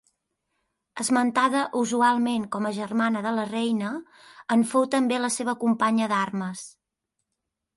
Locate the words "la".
3.41-3.43, 5.27-5.31